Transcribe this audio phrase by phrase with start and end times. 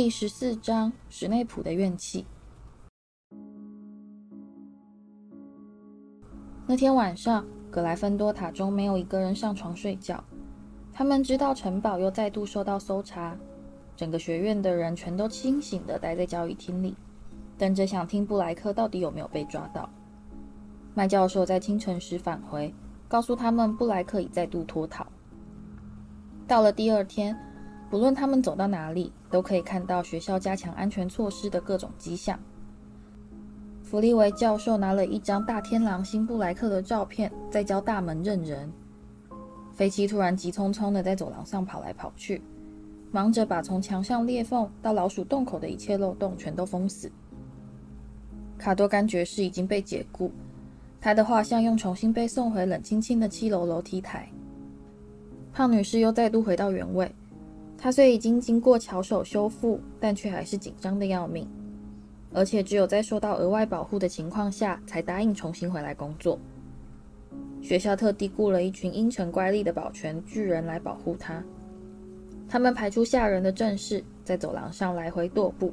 [0.00, 2.24] 第十四章史内普的怨气。
[6.68, 10.22] 那天晚上，格莱芬多塔中没有一个人上床睡觉。
[10.92, 13.36] 他们知道城堡又再度受到搜查，
[13.96, 16.94] 整个学院的人全都清醒的待在交谊厅里，
[17.58, 19.90] 等着想听布莱克到底有没有被抓到。
[20.94, 22.72] 麦教授在清晨时返回，
[23.08, 25.04] 告诉他们布莱克已再度脱逃。
[26.46, 27.36] 到了第二天，
[27.90, 32.38] 不论他们走到哪里，都可以看到学校加强安全措施的各种迹象。
[33.82, 38.70] 弗利维教授拿了一张大天狼星布莱克的照片，在教大门认人。
[39.72, 42.42] 飞机突然急匆匆地在走廊上跑来跑去，
[43.10, 47.10] 忙着把从墙上裂缝到老鼠洞口的一切漏洞全都封死。
[48.58, 50.30] 卡多甘爵士已经被解雇，
[51.00, 54.28] 他的画像又重新被送回冷清清的七楼楼梯台。
[55.54, 57.10] 胖女士又再度回到原位，
[57.78, 61.48] 他虽已经经过巧手修复，但却还是紧张得要命。
[62.34, 66.38] 而且只有在受到额外保护的情况下，才答应重新回来工作。
[67.62, 71.42] 学校特地雇了一群阴沉怪戾的保全巨人来保护他。
[72.48, 75.72] 他们排出吓人的阵势，在走廊上来回踱步，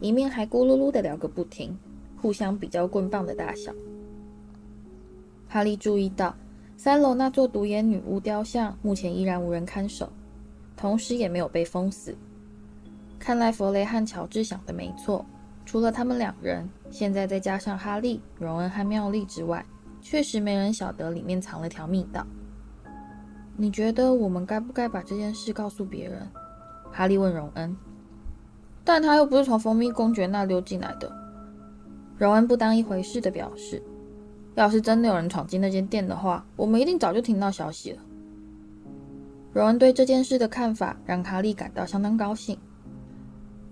[0.00, 1.76] 一面还咕噜噜的聊个不停，
[2.20, 3.72] 互相比较棍棒的大小。
[5.48, 6.34] 哈利注意到，
[6.76, 10.08] 三楼那座独眼女巫雕像目前依然无人看守，
[10.76, 12.16] 同时也没有被封死。
[13.18, 15.24] 看来弗雷和乔治想的没错。
[15.64, 19.64] 除了他们两人，现在再加上哈利、荣恩和妙丽之外，
[20.00, 22.26] 确实没人晓得里面藏了条密道。
[23.56, 26.28] 你觉得我们该不该把这件事告诉别人？
[26.90, 27.76] 哈利问荣恩。
[28.82, 31.10] 但他又不是从蜂蜜公爵那溜进来的。
[32.18, 33.80] 荣恩不当一回事的表示
[34.56, 38.02] ：“要是真的有人闯进那间店的话，我们一定早就听到消息了。”
[39.52, 42.58] 荣恩对这件事的看法让哈利感到相当高兴。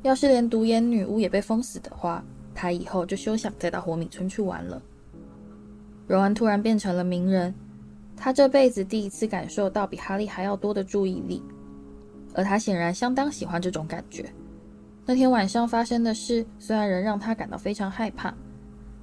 [0.03, 2.25] 要是连独眼女巫也被封死的话，
[2.55, 4.81] 他以后就休想再到火米村去玩了。
[6.07, 7.55] 荣恩突然变成了名人，
[8.17, 11.43] 他这辈子第一次感受到比哈利还要多的注意力，
[12.35, 14.31] 而他显然相当喜欢这种感觉。
[15.07, 18.35] 那天晚上发生的事虽然仍让他感到非常害怕，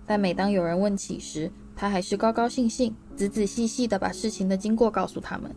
[0.05, 5.49] 但每当有人问起时，他还是高高兴兴、仔仔细细地把事情的经过告诉他们。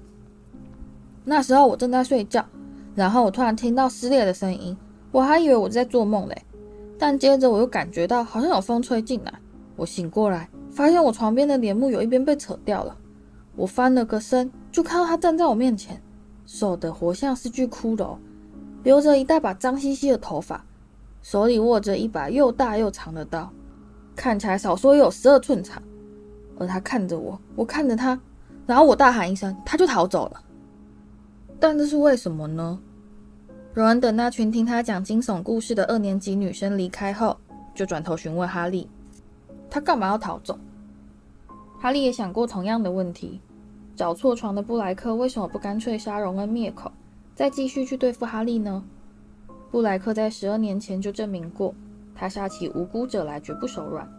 [1.30, 2.44] 那时候我正在睡觉，
[2.92, 4.76] 然后我突然听到撕裂的声音。
[5.12, 6.36] 我还以为我在做梦嘞，
[6.98, 9.32] 但接着我又感觉到好像有风吹进来。
[9.76, 12.96] 我醒过来，发现我床边的帘幕有一边被扯掉了。
[13.54, 16.02] 我翻了个身，就看到他站在我面前，
[16.46, 18.16] 瘦得活像是具骷髅，
[18.82, 20.64] 留着一大把脏兮兮的头发，
[21.22, 23.48] 手里握着一把又大又长的刀，
[24.16, 25.80] 看起来少说也有十二寸长。
[26.58, 28.18] 而他看着我，我看着他，
[28.66, 30.42] 然后我大喊一声，他就逃走了。
[31.60, 32.80] 但这是为什么呢？
[33.74, 37.36] 荣恩等那群听他讲惊悚故事的二年级女生离开后，
[37.74, 38.88] 就转头询问哈利
[39.68, 40.58] ：“他干嘛要逃走？”
[41.78, 43.40] 哈利也想过同样的问题：
[43.94, 46.90] 找错床的布莱克为什么不干脆杀荣恩灭口，
[47.34, 48.82] 再继续去对付哈利呢？
[49.70, 51.74] 布莱克在十二年前就证明过，
[52.14, 54.10] 他杀起无辜者来绝不手软。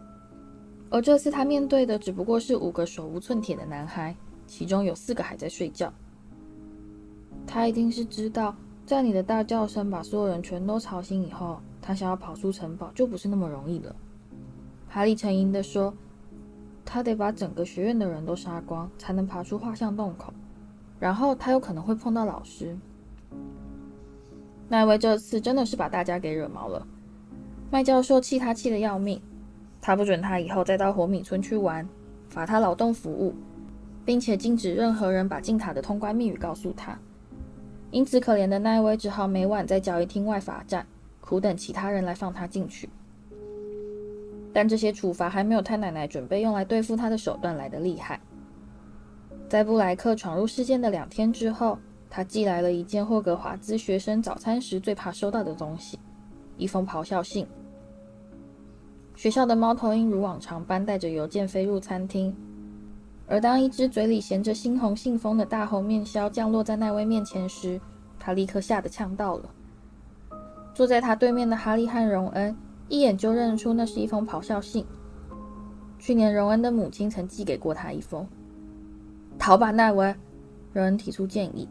[0.90, 4.14] 而这次他面对的只不过是五个手无寸铁的男孩，
[4.46, 5.92] 其中有四个还在睡觉。
[7.46, 8.54] 他一定是知道。
[8.84, 13.94] 在你的大叫声把所有人全都吵醒以后，他想要跑出城堡就不是那么容易了。
[14.88, 15.94] 哈利沉吟地说
[16.84, 20.34] ：“他得把整个学院的人都杀光，才能爬出画像洞口。
[20.98, 22.76] 然后他有可能会碰到老师。
[24.68, 26.86] 奈威这次真的是把大家给惹毛了。
[27.70, 29.22] 麦教授气他气得要命，
[29.80, 31.88] 他不准他以后再到火米村去玩，
[32.28, 33.32] 罚他劳动服务，
[34.04, 36.98] 并且禁止任何人把进塔的通关密语告诉他。”
[37.92, 40.84] 因此，可怜的奈威只好每晚在交易厅外罚站，
[41.20, 42.88] 苦等其他人来放他进去。
[44.50, 48.18] 但这些处罚还没有太奶奶准备用来对付他的手段来得厉害。
[49.46, 51.78] 在布莱克闯入事件的两天之后，
[52.08, 55.98] 他寄来了一件霍格华兹学生早餐时最怕收到的东西——
[56.56, 57.46] 一封咆哮信。
[59.14, 62.34] 学校的猫头鹰如往常般带着邮件飞入餐厅。
[63.32, 67.80] 而当一只嘴里衔着猩红信封的大红面鸮降落在奈威面前时，
[68.20, 69.48] 他立刻吓得呛到了。
[70.74, 72.54] 坐在他对面的哈利和荣恩
[72.90, 74.84] 一眼就认出那是一封咆哮信。
[75.98, 78.28] 去年荣恩的母亲曾寄给过他一封。
[79.38, 80.14] 逃吧，奈威！
[80.74, 81.66] 荣恩提出建议。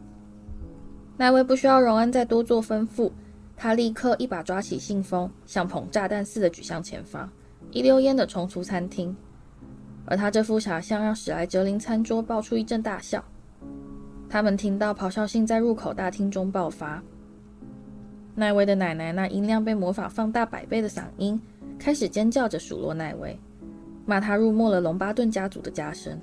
[1.16, 3.08] 奈威不需要荣恩再多做吩咐，
[3.56, 7.30] 他立刻一把抓起信封，像捧炸弹似的举向前方，
[7.70, 9.16] 一溜烟地冲出餐厅。
[10.04, 13.24] 而他这副傻相让史莱哲林餐桌爆出一阵大笑。
[14.28, 17.02] 他们听到咆哮性在入口大厅中爆发。
[18.34, 21.38] 奈威的奶奶那音量被魔法放大百倍的嗓音
[21.78, 23.38] 开始尖叫着数落奈威，
[24.06, 26.18] 骂他入没了龙巴顿家族的家声。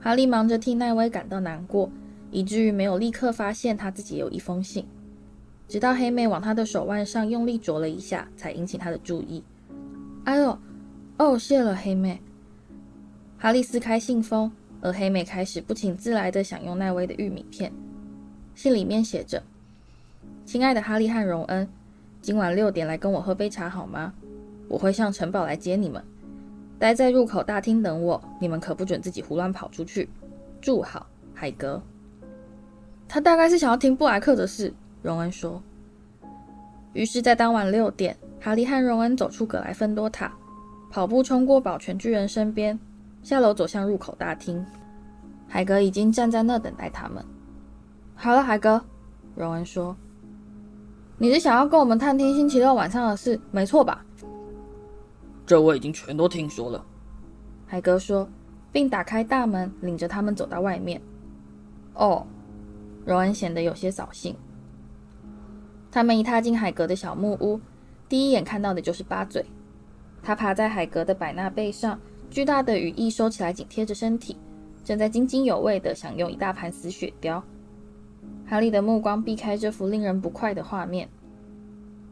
[0.00, 1.90] 哈利忙着替奈威感到难过，
[2.30, 4.86] 以至于没有立刻发现他自己有一封信，
[5.68, 9.44] 直到黑妹往他的手腕上用力啄了一下，才引起他的注意。
[10.24, 10.58] 哎呦，
[11.20, 12.18] 哦，谢了，黑妹。
[13.36, 14.50] 哈利撕开信封，
[14.80, 17.70] 而黑妹开始不请自来的享用奈威的玉米片。
[18.54, 19.42] 信里面写着。
[20.46, 21.68] 亲爱的哈利和荣恩，
[22.22, 24.14] 今晚六点来跟我喝杯茶好吗？
[24.66, 26.02] 我会上城堡来接你们，
[26.78, 28.18] 待在入口大厅等我。
[28.40, 30.08] 你们可不准自己胡乱跑出去。
[30.62, 31.82] 住好，海格。
[33.06, 34.72] 他大概是想要听布莱克的事，
[35.02, 35.62] 荣恩说。
[36.94, 40.32] 于是，在当晚六点，哈利和荣恩走出葛莱芬多塔，
[40.90, 42.78] 跑步冲过保全巨人身边，
[43.22, 44.64] 下楼走向入口大厅。
[45.46, 47.24] 海格已经站在那等待他们。
[48.16, 48.82] 好了，海格，
[49.36, 49.96] 荣恩说。
[51.16, 54.04] 你是想要跟我们探听星期六晚上的事，没错吧？
[55.46, 56.84] 这我已经全都听说了。
[57.66, 58.28] 海格说，
[58.72, 61.00] 并打开大门，领着他们走到外面。
[61.94, 62.26] 哦，
[63.04, 64.34] 荣恩显得有些扫兴。
[65.90, 67.60] 他们一踏进海格的小木屋，
[68.08, 69.44] 第一眼看到的就是八嘴。
[70.22, 71.98] 他爬在海格的百纳背上，
[72.30, 74.36] 巨大的羽翼收起来紧贴着身体，
[74.84, 77.42] 正在津津有味地享用一大盘死雪貂。
[78.46, 81.08] 哈利的目光避开这幅令人不快的画面，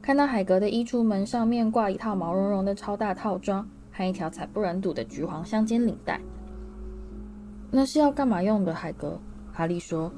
[0.00, 6.20] 看到海格的衣橱门上面挂一套毛茸茸的超大套装和一条惨不忍睹的橘黄相间领带。
[7.70, 8.72] 那是要干嘛用的？
[8.74, 9.20] 海格，
[9.52, 10.10] 哈利说。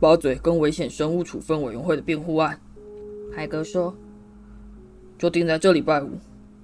[0.00, 2.58] 八嘴跟危险生物处分委员会的辩护案。
[3.34, 3.94] 海格说。
[5.16, 6.10] 就定在这礼拜五，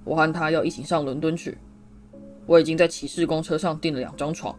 [0.03, 1.57] 我和他要一起上伦敦去。
[2.45, 4.55] 我已经在骑士公车上订了两张床。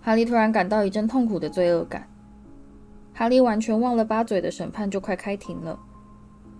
[0.00, 2.08] 哈利突然感到一阵痛苦的罪恶感。
[3.14, 5.78] 哈利完全忘了八嘴的审判就快开庭了，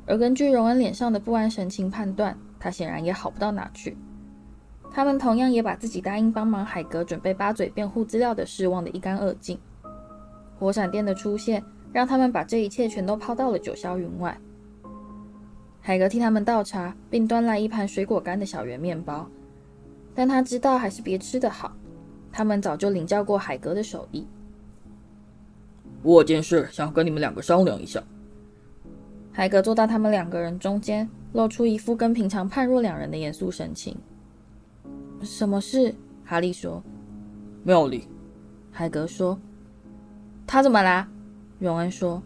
[0.06, 3.96] 而根据荣恩脸上的不安神情判断，他显然也好不到哪去。
[4.92, 9.58] 他们同样也把自己答应帮忙海格准备八嘴辩护资料的事忘得一干二净。
[10.58, 14.38] 火闪电的出现让他们把这一切全都抛到了九霄云外。
[15.84, 19.28] 海格替他们倒茶，并端来一盘水果干的小圆面包，
[20.14, 21.76] 但他知道还是别吃的好。
[22.30, 24.26] 他们早就领教过海格的手艺。
[26.02, 28.02] 我有件事想跟你们两个商量一下。
[29.32, 33.96] 海格坐到他们两个人中间，露出一副跟平常判若两人的严肃神情。
[35.20, 35.94] 什么事？
[36.24, 36.82] 哈利说。
[37.64, 38.06] 妙丽。
[38.70, 39.38] 海格说。
[40.46, 41.08] 他怎么啦？
[41.58, 42.22] 荣恩说。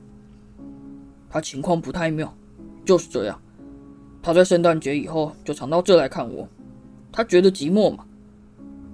[1.30, 2.32] 他情况不太妙，
[2.84, 3.40] 就是这样。
[4.26, 6.48] 他在圣诞节以后就常到这来看我，
[7.12, 8.04] 他觉得寂寞嘛。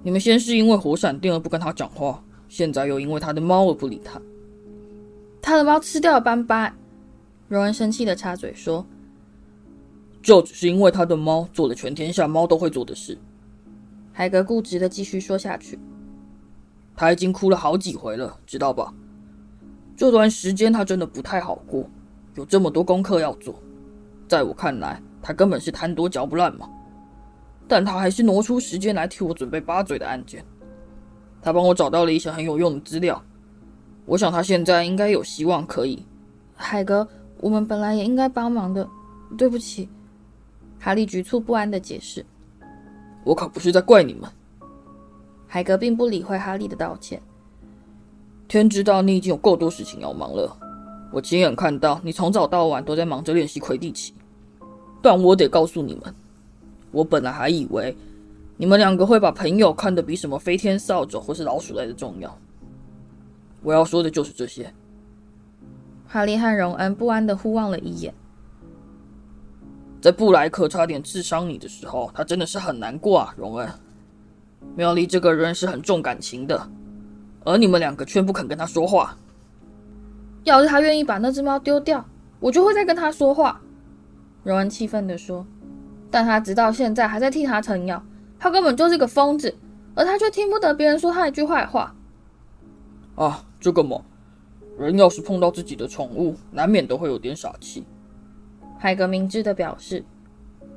[0.03, 4.21] 你们先是因为火闪电而不跟他讲话，现在又因为他的猫而不理他。
[5.41, 6.71] 他的猫吃掉了斑斑。
[7.47, 8.85] 荣恩生气地插嘴说
[10.21, 13.17] ：“就只是因为他的猫做了全天下猫都会做的事。”
[14.13, 15.79] 海格固执地继续说下去
[16.95, 18.93] ：“他已经哭了好几回了，知道吧？
[19.97, 21.89] 这段时间他真的不太好过，
[22.35, 23.55] 有这么多功课要做，
[24.27, 26.69] 在我看来，他根本是贪多嚼不烂嘛。”
[27.67, 30.45] 但他还是挪出时间来替我准备八嘴的案件。
[31.41, 33.19] 他帮我找到了一些很有用的资料。
[34.05, 36.05] 我想他现在应该有希望可以。
[36.53, 37.07] 海格，
[37.39, 38.87] 我们本来也应该帮忙的。
[39.37, 39.89] 对不起，
[40.77, 42.23] 哈利局促不安的解释。
[43.23, 44.29] 我可不是在怪你们。
[45.47, 47.21] 海格并不理会哈利的道歉。
[48.47, 50.55] 天知道你已经有够多事情要忙了。
[51.11, 54.13] 我亲眼看到你从早到晚都在忙着练习魁地奇。
[55.03, 56.15] 但我得告诉你们。
[56.91, 57.95] 我本来还以为
[58.55, 62.35] 你们两个会把朋友看得比什么飞天扫帚或是老鼠来的重要。
[63.61, 64.73] 我要说的就是这些。
[66.07, 68.13] 哈利和荣恩不安的互望了一眼。
[69.99, 73.69] 在布莱克差点刺伤你的时候，他真的是很难过啊，荣恩。
[74.75, 76.69] 妙丽这个人是很重感情的，
[77.43, 79.17] 而你们两个却不肯跟他说话。
[80.43, 82.05] 要是他愿意把那只猫丢掉，
[82.39, 83.59] 我就会再跟他说话。
[84.43, 85.45] 荣恩气愤地说。
[86.11, 88.03] 但他直到现在还在替他撑腰，
[88.37, 89.55] 他根本就是个疯子，
[89.95, 91.95] 而他却听不得别人说他一句坏话。
[93.15, 94.01] 啊，这个嘛，
[94.77, 97.83] 人要是碰到自己的宠物，难免都会有点傻气。
[98.77, 100.03] 海格明智地表示，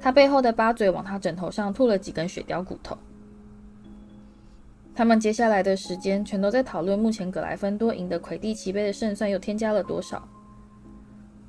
[0.00, 2.96] 他背后的八嘴往他枕头上吐了几根雪貂骨头。
[4.94, 10.26] 他们接下来的时间全都在讨论目前葛莱芬多赢得魁地奇杯的胜算又添加了多少。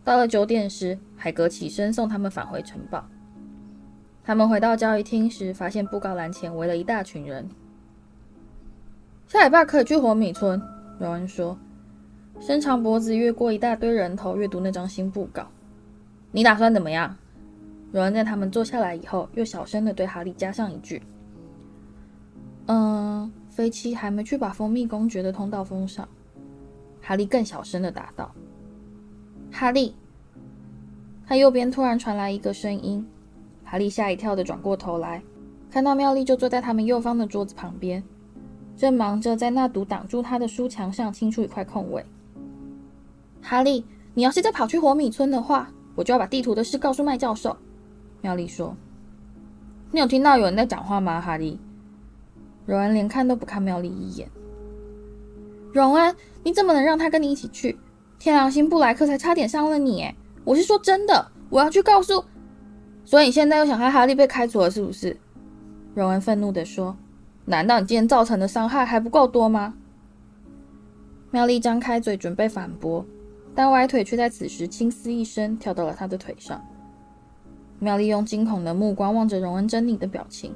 [0.08, 3.06] 到了九点时，海格起身送他们返回城堡。
[4.24, 7.46] 他们回到交易厅时，发现布告栏前围了一大群人。
[9.28, 10.62] 下礼拜可以去火米村，
[10.98, 11.60] 荣恩说。
[12.40, 15.46] 伸长脖子越过一大堆人头阅读那张新布告。
[16.32, 17.14] 你打算怎么样？
[17.92, 21.04] 荣恩在他们坐下来以后，又小声地对哈利加上一句
[22.68, 26.08] ：“嗯，飞机还没去把蜂蜜公爵的通道封上。”
[27.04, 28.34] 哈利更小声地答道
[29.58, 29.96] ：“哈利。”
[31.26, 33.06] 他右边突然传来一个声音，
[33.66, 35.24] 哈利吓一跳地转过头来，
[35.72, 38.04] 看到妙丽就坐在他们右方的桌子旁边，
[38.78, 42.06] 正忙着在那堵挡住他的书墙上清出一块空位。
[43.42, 43.84] 哈利，
[44.14, 47.58] 你要是再跑去火米村的话，我就要把地图的事告诉麦教授。
[48.22, 48.76] 妙丽说
[49.92, 51.60] ：“你有听到有人在讲话吗？”哈利，
[52.66, 54.30] 荣恩连看都不看妙丽一眼。
[55.74, 57.78] 荣恩，你怎么能让他跟你一起去？
[58.20, 60.02] 天狼星布莱克才差点伤了你！
[60.02, 62.24] 诶，我是说真的，我要去告诉。
[63.06, 65.16] 所以你现在又想害哈利被开除了，是不是？
[65.94, 66.96] 荣恩愤怒地说
[67.46, 69.76] ：“难道你今天造成的伤害还不够多吗？”
[71.32, 73.06] 妙丽张开嘴准备反驳，
[73.56, 76.62] 但歪腿却在此时轻嘶一声跳到了他的腿上。
[77.80, 80.54] 妙丽用惊恐的目光望着荣恩狰狞的表情，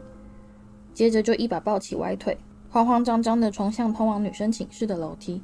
[0.93, 2.37] 接着就一把抱起歪腿，
[2.69, 5.41] 慌慌张张地冲向通往女生寝室的楼梯。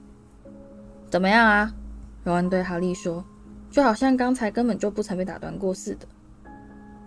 [1.10, 1.74] 怎么样啊？
[2.27, 3.24] 荣恩对哈利说，
[3.72, 6.05] 就好像刚才根本就不曾被打断过似的。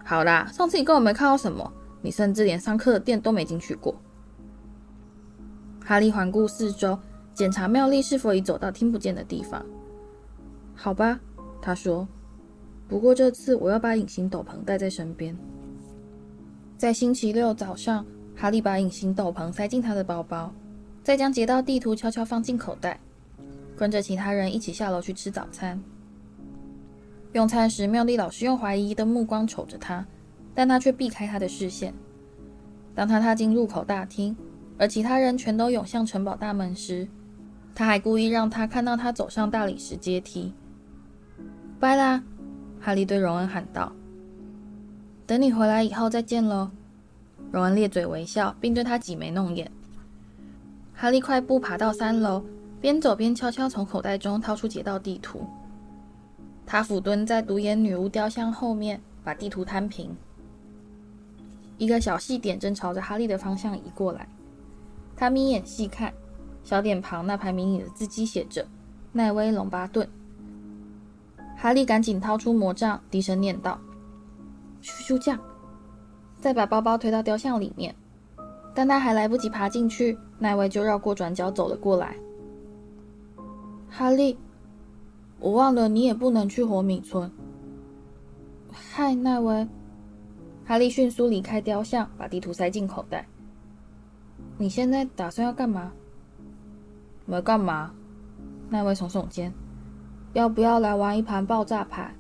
[0.03, 3.95] 好啦，上次你根本没看到什么，你甚至连上课的店都没进去过。
[5.85, 6.99] 哈利环顾四周，
[7.35, 9.63] 检查妙丽是否已走到听不见的地方。
[10.75, 11.21] 好吧，
[11.61, 12.09] 他说。
[12.89, 15.37] 不过这次我要把隐形斗篷带在身边。
[16.79, 20.51] 在星期六早上，哈利把隐形斗篷塞进他的包包，
[21.05, 22.99] 再将劫盗地图悄悄放进口袋，
[23.81, 25.83] 跟着其他人一起下楼去吃早餐。
[27.33, 30.07] 用餐时，妙丽老师用怀疑的目光瞅着他，
[30.55, 31.95] 但他却避开他的视线。
[32.95, 34.37] 当他踏进入口大厅，
[34.77, 37.09] 而其他人全都涌向城堡大门时，
[37.75, 40.53] 他还故意让他看到他走上大理石阶梯。
[41.79, 42.23] 拜啦！
[42.83, 43.91] 哈利对荣恩喊道
[45.27, 46.71] ：“等你回来以后再见喽。”
[47.51, 49.71] 荣恩咧嘴微笑，并对他挤眉弄眼。
[50.93, 52.45] 哈利快步爬到三楼，
[52.81, 55.47] 边走边悄悄从口袋中掏出劫盗地图。
[56.67, 60.17] 他俯蹲在独眼女巫雕像后面，把地图摊平。
[61.79, 64.29] 一个小细点正朝着哈利的方向移过来。
[65.17, 66.13] 他眯眼细看，
[66.63, 68.67] 小点旁那排迷你的字迹写着
[69.13, 70.09] “奈威·龙巴顿”。
[71.57, 73.79] 哈利赶紧掏出魔杖，低声念道
[74.83, 75.39] ：“咻咻降！”
[76.41, 77.95] 再把包包推到雕像里面。
[78.75, 82.17] 但他还来不及爬进去，奈威就绕过转角走了过来。
[83.91, 84.39] 哈利，
[85.41, 87.31] 我忘了你也不能去火米村。
[88.71, 89.67] 嗨，奈威。
[90.65, 93.27] 哈利迅速离开雕像，把地图塞进口袋。
[94.57, 95.93] 你现在打算要干嘛？
[97.27, 97.93] 没干嘛。
[98.69, 99.53] 奈威耸耸肩。
[100.35, 102.15] 要不要来玩一盘爆炸牌？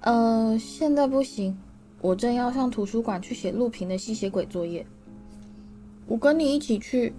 [0.00, 1.56] 呃，现在不行，
[2.00, 4.84] 我正要上图书馆去写录屏的吸血鬼作业。
[6.08, 7.14] 我跟你一起去，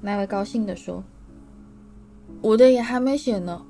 [0.00, 1.04] 奈威高兴地说。
[2.42, 3.64] 我的也还没写呢。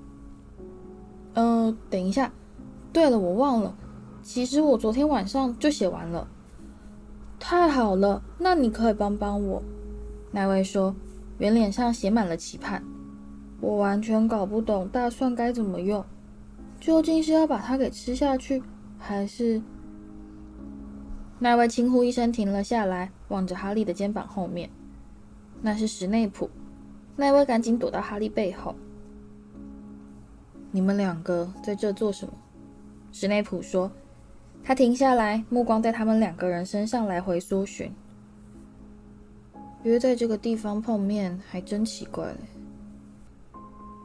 [1.35, 2.33] 呃，等一下，
[2.93, 3.77] 对了，我忘了，
[4.23, 6.29] 其实我昨天晚上就写完了。
[7.39, 9.63] 太好了，那你可以帮帮我。
[10.33, 10.95] 奈威说，
[11.39, 12.83] 圆脸上写满了期盼。
[13.61, 16.05] 我完全搞不懂大蒜该怎么用，
[16.79, 18.63] 究竟是要把它给吃下去，
[18.99, 19.63] 还是……
[21.39, 24.71] 奈威轻呼一声，停了下来，望着哈利的肩膀后面。
[25.63, 26.51] 那是史内普。
[27.21, 28.75] 奈威赶紧躲到哈利背后。
[30.71, 32.33] 你们两个在这做什么？
[33.13, 33.91] 史内普说。
[34.63, 37.93] 他停下来，目光在他们两个人身上来回搜寻。
[39.83, 42.35] 约在这个地方碰面，还真奇怪。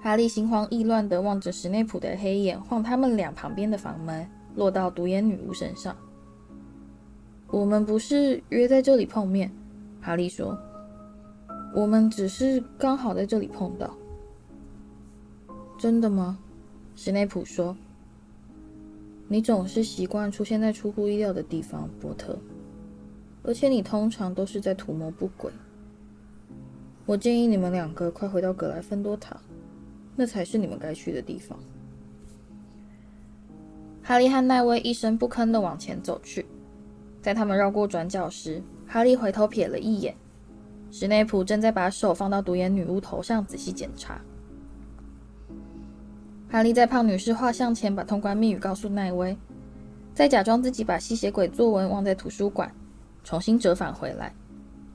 [0.02, 5.96] 哈利心慌意乱地望着史内普的黑眼晃他们俩旁边的房门，落到独眼女巫身上。
[7.48, 9.50] 我们不是约在这里碰面，
[10.02, 10.58] 哈利说。
[11.76, 13.94] 我们只是刚好在这里碰到。
[15.78, 16.40] 真的吗？
[16.96, 17.76] 史内普说。
[19.28, 22.40] 你总是习惯出现在出乎意料的地方，波特，
[23.44, 25.52] 而且你通常都是在图谋不轨。
[27.06, 29.36] 我建议你们两个快回到格莱芬多塔。
[30.16, 31.60] 那才是你们该去的地方。
[34.02, 36.46] 哈利和奈威一声不吭地往前走去，
[37.22, 40.16] 在他们绕过转角时，哈利回头瞥了一眼，
[40.98, 44.22] 史内普正在把手放到独眼女巫头上仔细检查。
[46.50, 49.38] 哈利在胖女士画像前把通关密语告诉奈威，
[50.14, 52.74] 再假装自己把吸血鬼作文忘在图书馆，
[53.26, 54.34] 重新折返回来，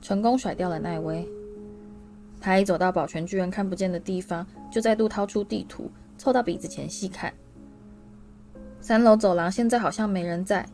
[0.01, 1.23] 成功甩掉了奈威。
[2.39, 7.31] 他一走到保全巨人看不见的地方，就再度掏出地图，凑到鼻子前细看。
[8.79, 10.67] 三楼走廊现在好像没人在。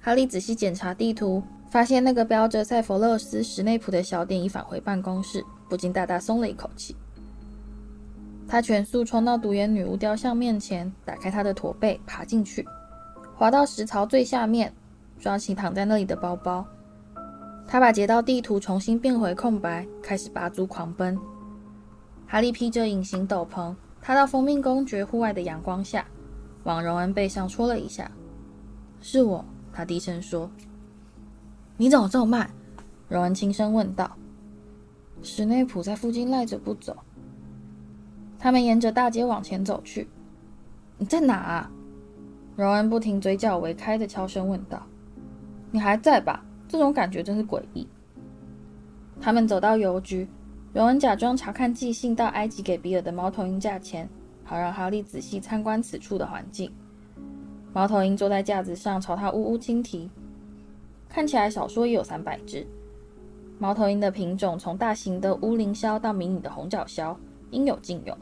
[0.00, 1.42] 哈利仔细检查地图，
[1.72, 6.94] 发现那个标着塞弗勒斯·史内普的小点已返回办公室，不禁大大松了一口气。
[8.46, 12.62] 他全速冲到独眼女巫雕像面前，打开她的驼背，爬进去，
[13.34, 14.70] 滑到石槽最下面，
[15.18, 16.62] 抓起躺在那里的包包。
[17.66, 21.18] 他把劫盗地图重新变回空白，开始拔足狂奔。
[22.26, 26.04] 哈利披着隐形斗篷，他到蜂蜜公爵户外的阳光下，
[26.64, 28.12] 往荣恩背上戳了一下。
[29.00, 30.50] “是我。”他低声说。
[31.82, 32.48] “你怎么这么慢？”
[33.10, 34.08] 荣恩轻声问道。
[35.20, 36.96] “史内普在附近赖着不走。”
[38.38, 40.06] 他们沿着大街往前走去。
[40.96, 41.68] “你在哪啊？”
[42.54, 44.86] 荣恩不停嘴角微开的悄声问道。
[45.72, 47.84] “你还在吧？”这种感觉真是诡异。
[49.20, 50.28] 他们走到邮局，
[50.72, 54.08] 荣恩假装查看寄信到埃及给比尔的猫头鹰价钱，
[54.44, 56.72] 好让哈利仔细参观此处的环境。
[57.72, 60.08] 猫头鹰坐在架子上，朝他呜呜轻啼，
[61.12, 62.66] 看起来少说也有三百只。
[63.58, 67.14] 猫头鹰的品种从大型的乌林鸮到迷你的红脚鸮，
[67.50, 68.16] 应有尽有，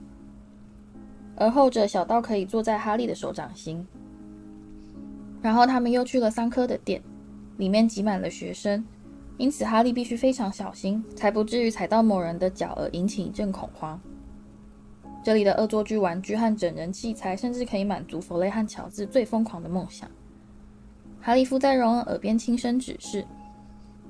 [1.36, 3.86] 而后者小到可以坐在哈利的手掌心。
[5.40, 7.00] 然后他们又去了桑科的店。
[7.56, 8.82] 里面挤满了学生，
[9.36, 14.00] 因此哈利必须非常小心，才不至于踩到某人的脚而引起一阵恐慌。
[15.22, 20.10] 这里的恶作剧玩具和整人器材，甚至可以满足弗雷和乔治最疯狂的梦想。
[21.22, 23.26] 哈利夫在荣恩耳边轻声指示，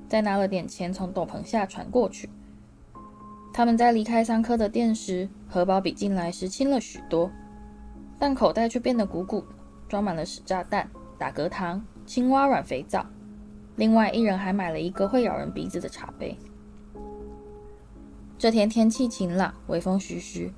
[0.07, 2.29] 再拿了点钱从斗篷下传过去。
[3.53, 7.29] 他们在离开桑科的店时，荷包比进来时轻了许多，
[8.17, 9.47] 但口袋却变得鼓鼓的，
[9.89, 13.05] 装满了屎炸弹、打嗝糖、青蛙软肥皂。
[13.75, 16.37] 另外，一人还买了一个会咬人鼻子的茶杯。
[18.37, 20.51] 这天天气晴朗，微风徐徐，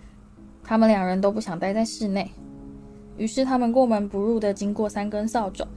[0.64, 2.30] 他们两人都不想待在室内，
[3.18, 5.68] 于是他们过门不入地经过三根扫帚，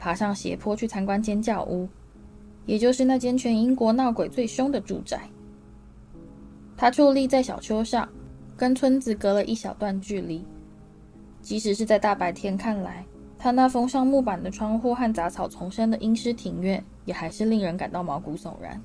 [0.00, 1.86] 爬上斜坡去参观尖叫屋，
[2.64, 5.20] 也就是那间全英国闹鬼最凶的住宅。
[6.74, 8.08] 他矗立在小丘上，
[8.56, 10.42] 跟村子隔了一小段距离，
[11.42, 13.04] 即使是在大白天看来。
[13.38, 18.80] 他那封上木板的窗户和杂草丛生的阴湿庭院，也还是令人感到毛骨悚然。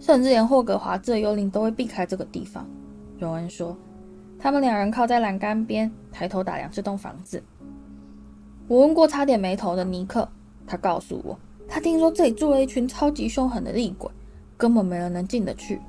[0.00, 2.68] 甚至连霍格华兹的幽灵都会避开这个地方。
[3.18, 3.76] 荣恩说
[4.38, 7.42] ：“他们两人靠在栏杆边，抬头打量这栋房子。
[8.68, 10.28] 我问过差点没头的尼克，
[10.66, 14.10] 他告诉我，他听说这里住了一群超级凶狠的厉鬼，
[14.56, 15.80] 根本没人能进得去。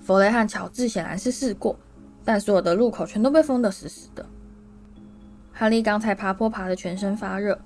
[0.00, 1.76] 弗雷和乔治显然是试过，
[2.24, 4.26] 但所有的入口全都被封得死死的。”
[5.54, 7.56] 哈利刚才爬坡爬得全身发热，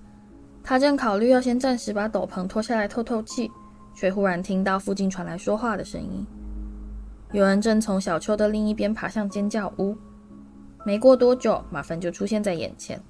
[0.62, 3.50] 他正考虑要先暂时把斗篷脱下来透透气，
[3.94, 6.26] 却忽然听到附近传来说话的声音。
[7.32, 9.96] 有人正从小丘的另一边爬向尖叫屋。
[10.84, 13.00] 没过多久，马芬就出现在眼前。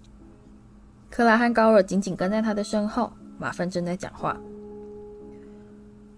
[1.16, 3.10] 克拉和高尔紧紧跟在他的身后。
[3.38, 4.38] 马份正在讲话。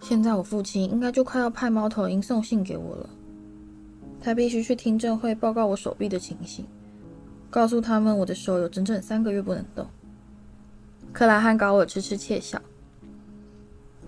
[0.00, 3.08] 现在我父亲应该就快要派猫头鹰送信给我了。
[4.20, 6.66] 他必须去听证会报告我手臂的情形。
[7.48, 9.86] 告诉他们，我的手有整整三个月不能动。
[11.12, 12.60] 克拉和高尔痴痴窃笑。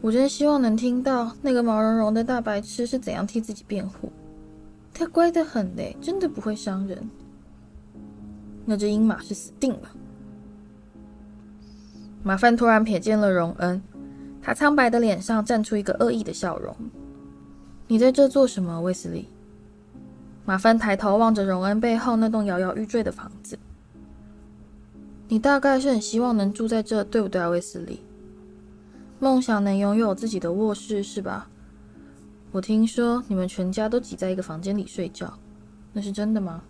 [0.00, 4.10] 我真希望能听到那个毛茸茸的大白痴是怎样替自己辩护。
[4.92, 7.08] 他乖得很嘞，真的不会伤人。
[8.64, 9.88] 那只鹰马是死定了。
[12.22, 13.82] 马份突然瞥见了荣恩，
[14.42, 16.76] 他苍白的脸上绽出一个恶意的笑容。
[17.88, 19.28] 你在这做什么，卫斯理？
[20.44, 23.58] 马份抬头望着荣恩背后那栋摇摇欲坠的房子。
[25.28, 28.00] 你大概是很希望能住在这，对不对啊，卫斯理？
[29.18, 31.48] 梦想能拥有自己的卧室，是吧？
[32.52, 35.32] 我听说你们全家都挤在一个房间里睡觉，
[35.92, 36.62] 那是真的吗？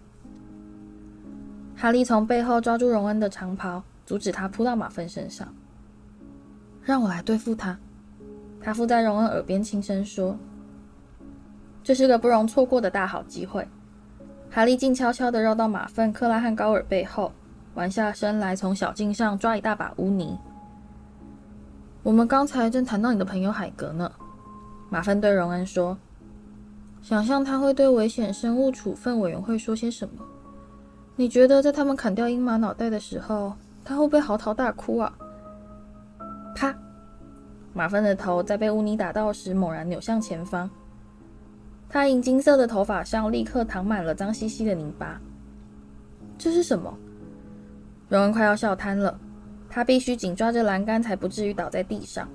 [1.75, 5.47] 哈利从背后抓住荣恩的长袍，阻止他扑到马粪身上。
[6.83, 7.79] 让我来对付他。
[8.61, 10.37] 他附在荣恩耳边轻声说。
[11.85, 13.65] 这是个不容错过的大好机会。
[14.51, 17.31] 哈利静悄悄地绕到马粪、克拉汉高尔背后，
[17.75, 20.37] 弯下身来，从小径上抓一大把污泥。
[22.03, 24.11] 我们刚才正谈到你的朋友海格呢。
[24.89, 25.97] 马粪对荣恩说
[27.01, 30.25] ：“想象他会对危险生物处分委员会说些什么？
[31.15, 33.55] 你觉得在他们砍掉鹰马脑袋的时候，
[33.91, 35.13] 他会不会嚎啕大哭啊？”
[36.55, 36.73] 啪！
[37.73, 40.71] 马芬的头在被污泥打到时，猛然扭向前方。
[41.89, 45.21] 他银金色的头发上立刻淌满了脏兮兮的泥巴。
[46.39, 46.97] 这是什么？
[48.09, 49.19] 荣恩快要笑瘫了，
[49.69, 52.29] 他必须紧抓着栏杆才不至于倒在地上。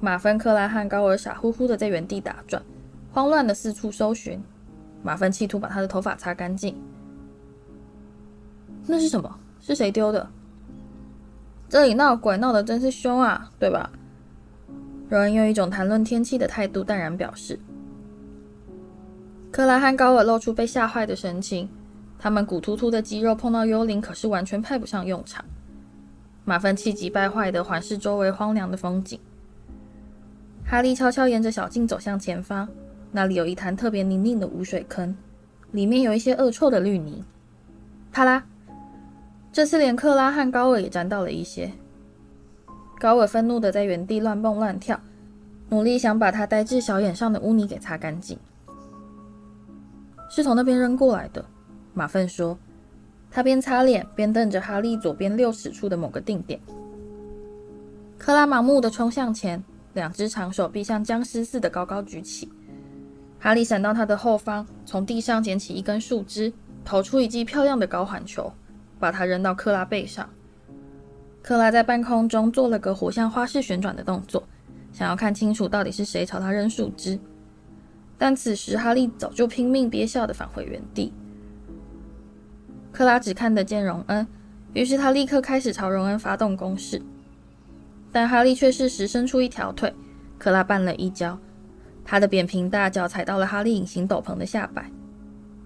[0.00, 2.62] 马芬克拉和高尔傻乎乎的在原地打转，
[3.12, 4.40] 慌乱的四处搜寻。
[5.02, 6.76] 马芬企图把他的头发擦干净。
[8.86, 9.38] 那是什么？
[9.68, 10.26] 是谁丢的？
[11.68, 13.90] 这里闹鬼闹得真是凶啊，对吧？
[15.10, 17.60] 柔恩用一种谈论天气的态度淡然表示。
[19.50, 21.68] 克拉和高尔露出被吓坏的神情，
[22.18, 25.44] 他们骨突突的肌肉碰到幽灵可是完全派不上用场。
[26.46, 29.20] 马粪气急败坏的环视周围荒凉的风景。
[30.64, 32.66] 哈利悄悄沿着小径走向前方，
[33.12, 35.14] 那里有一潭特别泥泞的污水坑，
[35.72, 37.22] 里面有一些恶臭的绿泥。
[38.10, 38.42] 啪啦！
[39.58, 41.68] 这次连克拉和高尔也沾到了一些。
[42.96, 45.00] 高尔愤怒的在原地乱蹦乱跳，
[45.68, 48.38] 努力想把他呆滞小眼上的污泥给擦干净。
[50.30, 51.44] 是从那边扔过来的，
[51.92, 52.56] 马粪说。
[53.32, 56.60] 他边擦脸边瞪着哈利左边六尺处的某个定点。
[58.16, 59.60] 克拉盲目的冲向前，
[59.92, 62.48] 两只长手臂像僵尸似的高高举起。
[63.40, 66.52] 哈利闪到他的后方，从地上捡起一根树枝，
[66.84, 68.52] 投出一记漂亮的高环球，
[68.98, 70.28] 把它扔到克拉背上。
[71.42, 74.42] 克拉在半空中做了个火像花式旋转的动作，
[74.92, 77.18] 想要看清楚到底是谁朝他扔树枝。
[78.18, 81.12] 但此时哈利早就拼命憋笑地返回原地。
[82.92, 84.26] 克拉只看得见荣恩，
[84.74, 87.00] 于是他立刻开始朝荣恩发动攻势。
[88.10, 89.94] 但哈利却适时伸出一条腿，
[90.38, 91.38] 克拉绊了一跤，
[92.04, 94.90] 他的扁平大脚踩到了哈利隐形斗篷的下摆。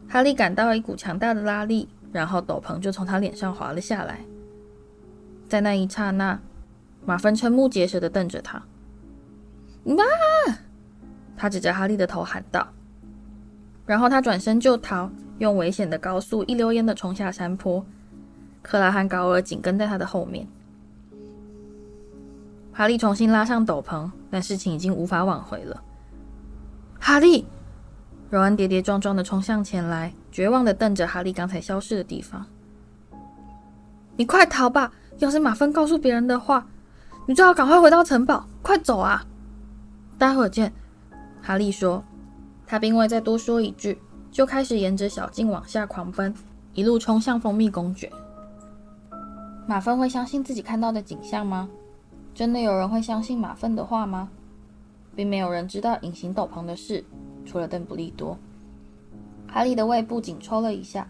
[0.09, 4.21] 哈利感到一股强大的拉力，然后斗篷就从他脸上滑了下来。
[5.49, 6.39] 在那一刹那，
[7.05, 8.63] 马芬瞠目结舌的瞪着他。
[9.85, 10.05] 妈！
[11.37, 12.69] 他指着哈利的头喊道，
[13.85, 17.85] 然后他转身就逃，用危险的高速一溜烟的冲下山坡。
[18.63, 20.47] 克拉和高尔紧跟在他的后面。
[22.73, 25.83] 哈利重新拉上斗篷，但事情已经无法挽回了。
[27.01, 27.45] 哈利，
[28.31, 32.45] 荣恩跌跌撞撞的冲向前来，绝望地瞪着哈利刚才消失的地方。
[34.17, 34.93] 你快逃吧！
[35.19, 36.67] 要是马粪告诉别人的话，
[37.27, 39.25] 你最好赶快回到城堡，快走啊！
[40.19, 40.73] 待会儿见。
[41.41, 42.03] 哈利说
[42.67, 46.35] ：“他并未再多说一句，就开始沿着小径往下狂奔，
[46.75, 48.11] 一路冲向蜂蜜公爵。
[49.67, 51.69] 马粪会相信自己看到的景象吗？
[52.35, 54.29] 真的有人会相信马粪的话吗？
[55.15, 57.05] 并没有人知道隐形斗篷的事，
[57.45, 58.39] 除了邓布利多。
[59.53, 61.07] 哈利的胃部紧抽了一下。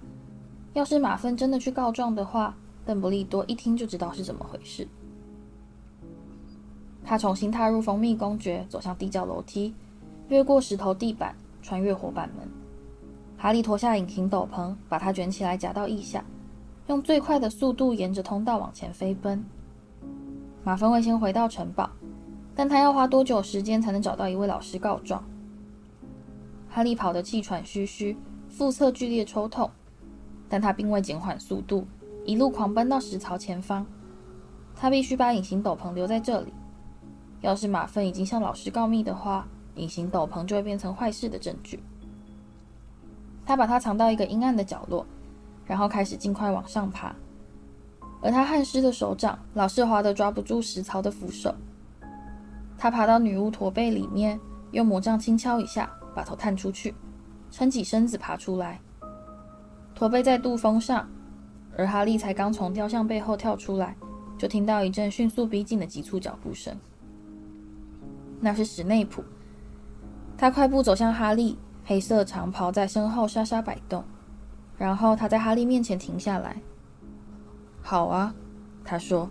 [0.72, 4.88] 要是马粪真的去告状的话，邓布利多一听就知道是怎么回事。
[7.05, 9.74] 他重新踏入蜂蜜公爵，走向地窖楼梯。”
[10.28, 12.48] 越过石头地板，穿越活板门，
[13.37, 16.24] 哈利脱下隐形斗篷，把它卷起来夹到腋下，
[16.87, 19.44] 用最快的速度沿着通道往前飞奔。
[20.64, 21.90] 马粪会先回到城堡，
[22.55, 25.22] 但他要花多久时间才能找到一位老师告状？
[26.70, 28.16] 哈利跑得气喘吁吁，
[28.52, 29.70] 腹侧剧烈抽痛，
[30.46, 31.86] 但他并未减缓速度，
[32.26, 33.86] 一路狂奔到石槽前方。
[34.76, 36.52] 他必须把隐形斗篷留在这里。
[37.40, 41.82] 要是马粪已经向老师告密的话，隐形斗篷就会变成坏事的证据。
[43.46, 45.06] 他把它藏到一个阴暗的角落，
[45.64, 47.16] 然后开始尽快往上爬。
[48.20, 51.54] 而他汗湿的手掌老是滑得抓不住石槽的扶手。
[52.76, 54.38] 他爬到女巫驼背里面，
[54.72, 56.94] 用魔杖轻敲一下，把头探出去，
[57.52, 58.80] 撑起身子爬出来。
[59.94, 61.08] 驼背在杜峰上，
[61.76, 63.94] 而哈利才刚从雕像背后跳出来，
[64.36, 66.76] 就听到一阵迅速逼近的急促脚步声。
[68.40, 69.22] 那是史内普。
[70.36, 74.02] 他快步走向哈利，黑色长袍在身后沙沙摆动。
[74.76, 76.60] 然后他在哈利面前停下来。
[77.80, 78.34] “好啊。”
[78.84, 79.30] 他说，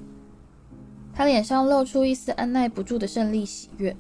[1.14, 3.94] 他脸上露出一丝按捺不住的胜利喜悦。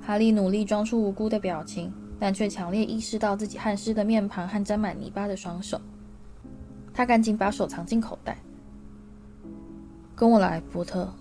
[0.00, 1.92] 哈利努力装出无辜的表情，
[2.24, 5.78] 但却强烈意识到自己汗湿的面庞和沾满泥巴的双手。
[6.94, 8.38] 他赶紧把手藏进口袋。
[10.16, 11.12] “跟我来，波特。”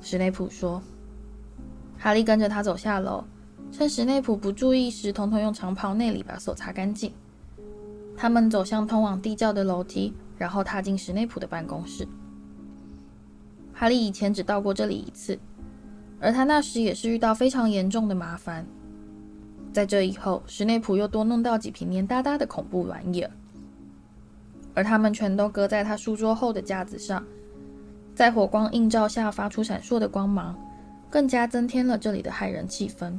[0.00, 0.80] 史内普说。
[1.98, 3.24] 哈利跟着他走下楼。
[3.72, 7.12] 趁史内普不注意时，统统用长袍内里把手擦干净。
[8.16, 12.06] 他们走向通往地窖的楼梯，然后踏进史内普的办公室。
[13.74, 15.36] 哈利以前只到过这里一次，
[16.20, 18.64] 而他那时也是遇到非常严重的麻烦。
[19.72, 23.30] 在这以后，史内普又多弄到几瓶黏哒哒的恐怖玩意儿，
[24.74, 27.24] 而他们全都搁在他书桌后的架子上，
[28.14, 30.58] 在火光映照下发出闪烁的光芒，
[31.10, 33.18] 更加增添了这里的骇人气氛。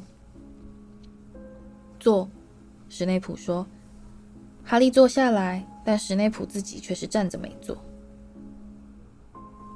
[2.00, 2.30] 坐，
[2.90, 3.66] 史内普说。
[4.66, 7.76] 哈利坐下来，但史内普自己却是站着没坐。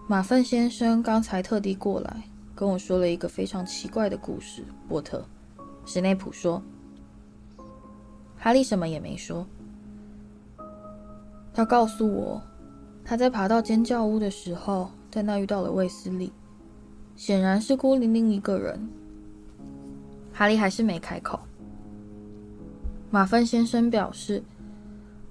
[0.07, 5.25] 马粪先生刚才特地过来跟我说了一个非常奇怪的故事，波特。
[5.85, 6.61] 史内普说。
[8.37, 9.45] 哈利什么也没说。
[11.53, 12.41] 他告诉我，
[13.05, 16.33] 他在爬到尖叫屋的时候，在那遇到了卫斯理，
[17.15, 18.89] 显然是孤零零一个人。
[20.33, 21.39] 哈利还是没开口。
[23.11, 24.43] 马芬先生表示，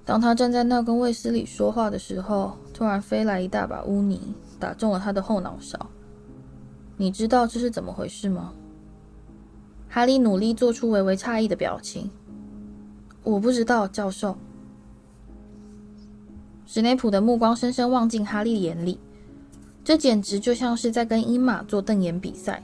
[0.04, 5.90] 当他站在那跟卫斯理说话的时候，突然飞来一大把污泥，打中了他的后脑勺。
[6.96, 8.54] 你知道这是怎么回事吗？
[9.94, 12.10] 哈利努力做出微微诧异的表情。
[13.22, 14.38] 我不知道，教授。
[16.64, 18.98] 史内普的目光深深望进哈利眼里，
[19.84, 22.62] 这简直就像是在跟鹰马做瞪眼比赛。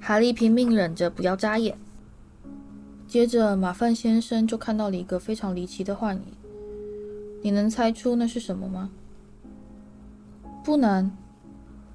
[0.00, 1.76] 哈利拼命忍着不要眨眼。
[3.06, 6.22] 接着，马粪先生就看到了一个非常离奇的幻影。
[7.42, 8.88] 你能猜出那是什么吗？
[10.64, 11.12] 不能。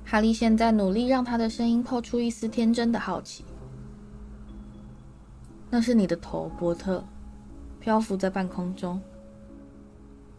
[0.06, 3.44] 哈利现在努力让他的声音透出一丝天真的好奇。
[5.76, 7.04] 那是你的头，波特，
[7.80, 9.02] 漂浮在半空中。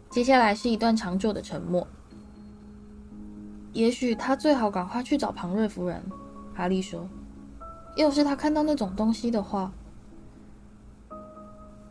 [0.09, 1.85] 接下来是一段长久的沉默。
[3.73, 6.01] 也许他最好赶快去找庞瑞夫人，
[6.53, 7.05] 哈利说。
[7.97, 9.73] 要是他看到那种东西的话，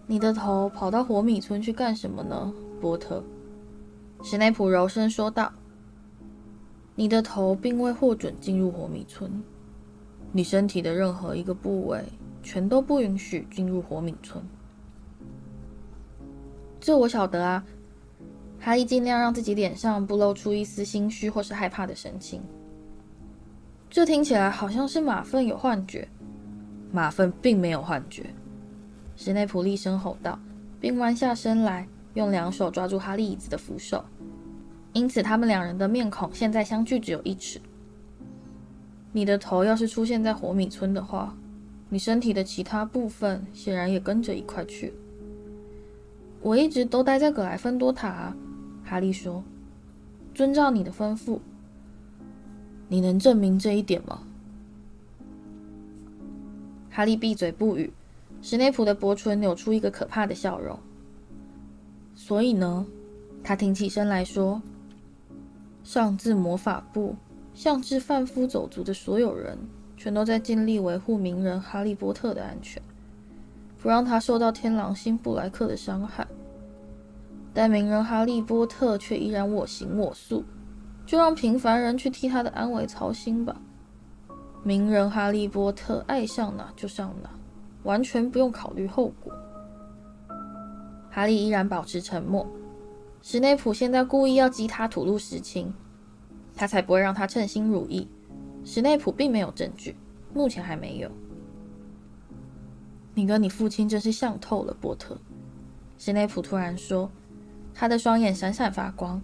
[0.07, 3.23] 你的头跑到活米村去干什么呢，波特？
[4.23, 5.53] 史内普柔声说道。
[6.95, 9.31] 你的头并未获准进入活米村，
[10.33, 12.03] 你身体的任何一个部位
[12.45, 14.41] 全都不允许进入火敏村。
[16.79, 17.65] 这我晓得啊。
[18.61, 22.41] 哈利尽量让自己脸上不露出一丝心虚或是害怕的神情。
[23.91, 26.09] 这听起来好像是马粪有幻觉。
[26.91, 28.25] 马粪并没有幻觉。
[29.17, 30.39] 史内普厉声吼道，
[30.81, 34.03] 并弯下身来，用两手抓住哈利椅子的扶手。
[34.95, 37.61] 因此，他们两人的面孔现在相距只有一尺。
[39.13, 41.37] 你的头要是出现在火米村的话，
[41.89, 44.95] 你身体的其他部分显然也跟着一块去了。
[46.41, 48.35] 我一直都待在格莱芬多塔。
[48.85, 49.43] 哈利说
[50.35, 51.39] ：“遵照你的吩咐，
[52.89, 54.23] 你能证明这一点吗？”
[56.91, 57.93] 哈利闭嘴不语。
[58.43, 60.79] 史内普的薄唇扭出一个可怕的笑容。
[62.15, 62.87] 所以呢，
[63.43, 64.61] 他挺起身来说
[65.83, 67.17] ：“上至魔法部，
[67.55, 69.57] 下至贩夫走卒的所有人，
[69.97, 72.83] 全都在尽力维护名人哈利波特的安全，
[73.81, 76.27] 不让他受到天狼星布莱克的伤害。”
[77.55, 80.45] 但名人哈利波特却依然我行我素，
[81.07, 83.55] 就让平凡人去替他的安危操心吧。
[84.65, 87.31] 名人哈利波特爱上哪就上哪，
[87.85, 89.33] 完全不用考虑后果。
[91.11, 92.45] 哈利依然保持沉默。
[93.23, 95.73] 史内普现在故意要激他吐露实情，
[96.57, 98.09] 他才不会让他称心如意。
[98.65, 99.95] 史内普并没有证据，
[100.33, 101.11] 目前还没有。
[103.15, 105.17] 你跟你父亲真是像透了，波特。
[105.99, 107.11] 史内普突然说。
[107.77, 109.21] 他的双眼闪闪发光，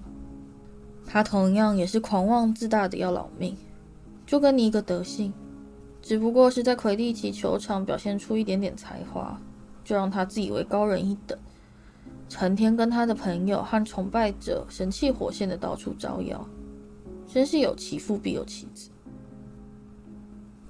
[1.07, 3.57] 他同样也是狂妄自大的要老命，
[4.27, 5.33] 就跟你一个德性，
[6.03, 9.41] 只不过是在魁地奇球场表现出一点点才华，
[9.85, 11.39] 就让他自以为高人一等，
[12.29, 16.45] 成天跟他的朋友和崇拜者神气活现的到处招摇，
[17.33, 18.90] 真是有其父必有其子。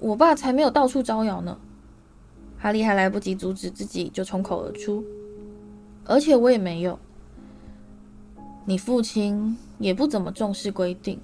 [0.01, 1.55] 我爸才没有到处招摇呢，
[2.57, 5.05] 哈利还来不及阻止自己，就冲口而出，
[6.05, 6.97] 而且我也没有。
[8.65, 11.19] 你父亲也不怎么重视规定。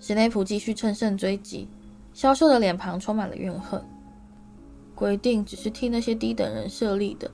[0.00, 1.68] 史内普继续乘胜追击，
[2.12, 3.80] 消瘦的脸庞充满了怨恨。
[4.96, 7.30] 规定只是替那些低等人设立的，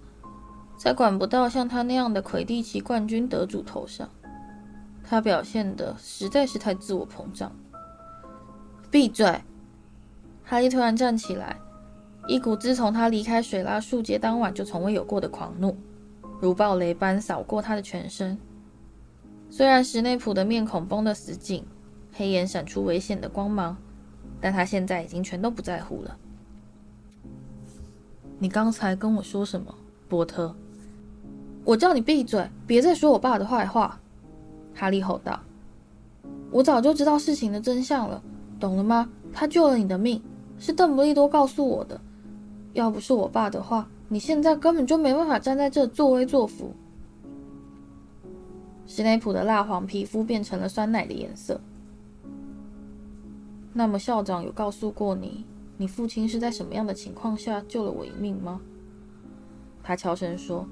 [0.76, 4.06] 才管不到像他那样的魁地奇冠军得主头上。
[5.02, 7.50] 他表现得实在是太自我膨胀。
[8.90, 9.40] 闭嘴！
[10.50, 11.58] 哈利突然站起来，
[12.26, 15.76] 一股自从他离开水拉树街当晚就从未有过的狂怒。
[16.40, 18.38] 如暴雷般扫过他的全身。
[19.50, 21.62] 虽然史内普的面孔绷得死紧，
[22.14, 23.76] 黑眼闪出危险的光芒，
[24.40, 26.16] 但他现在已经全都不在乎了。
[28.38, 29.74] 你刚才跟我说什么，
[30.08, 30.56] 波特？
[31.62, 34.00] 我叫你闭嘴，别再说我爸的坏话！
[34.74, 35.38] 哈利吼道。
[36.50, 38.22] 我早就知道事情的真相了，
[38.58, 39.10] 懂了吗？
[39.30, 40.22] 他救了你的命，
[40.58, 42.00] 是邓布利多告诉我的。
[42.74, 46.72] 要不是我爸的话，你现在根本就没办法站在这作威作福。
[48.86, 51.60] 史内普的蜡黄皮肤变成了酸奶的颜色。
[53.72, 55.44] 那么校长有告诉过你，
[55.76, 58.60] 你父亲是在什么样的情况下救了我一命吗？
[59.82, 60.66] 他悄声说。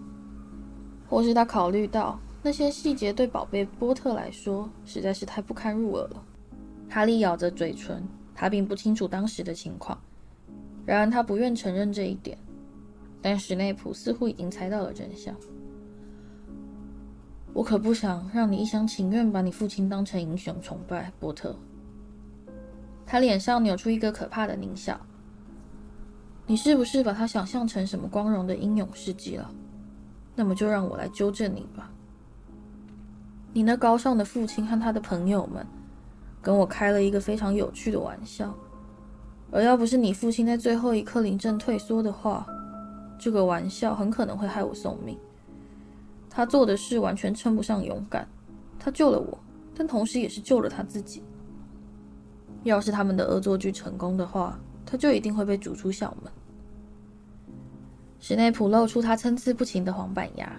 [1.09, 6.23] 或是他考虑到那些细节对宝贝波特来说实在是太不堪入耳了。
[6.89, 8.03] 哈利咬着嘴唇，
[8.37, 9.99] 他并不清楚当时的情况，
[10.85, 12.39] 然而他不愿承认这一点。
[13.23, 15.35] 但史内普似乎已经猜到了真相。
[17.53, 21.57] 我可不想让你一厢情愿把你父亲当成英雄崇拜，波特。
[23.07, 25.01] 他脸上扭出一个可怕的狞笑。
[26.47, 29.51] 你是不是把他想象成什么光荣的英勇事迹了？
[30.37, 31.91] 那么就让我来纠正你吧。
[33.53, 35.67] 你那高尚的父亲和他的朋友们
[36.47, 38.55] 跟我开了一个非常有趣的玩笑，
[39.51, 42.47] 而要不是你父亲在最后一刻临阵退缩的话，
[43.19, 45.19] 这个玩笑很可能会害我送命。
[46.31, 48.29] 他做的事完全称不上勇敢，
[48.79, 49.37] 他救了我，
[49.75, 51.25] 但同时也是救了他自己。
[52.63, 56.33] 要是他们的恶作剧成功的话，他就一定会被逐出校门。
[58.21, 60.57] 史内普露出他参差不齐的黄板牙，